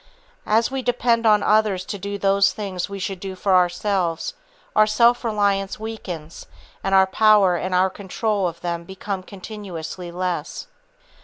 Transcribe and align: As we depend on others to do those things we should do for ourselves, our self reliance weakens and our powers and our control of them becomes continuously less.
As 0.47 0.71
we 0.71 0.81
depend 0.81 1.27
on 1.27 1.43
others 1.43 1.85
to 1.85 1.99
do 1.99 2.17
those 2.17 2.53
things 2.53 2.89
we 2.89 2.97
should 2.97 3.19
do 3.19 3.35
for 3.35 3.53
ourselves, 3.53 4.33
our 4.75 4.87
self 4.87 5.23
reliance 5.23 5.79
weakens 5.79 6.47
and 6.83 6.95
our 6.95 7.05
powers 7.05 7.61
and 7.63 7.75
our 7.75 7.91
control 7.91 8.47
of 8.47 8.61
them 8.61 8.83
becomes 8.83 9.25
continuously 9.27 10.11
less. 10.11 10.65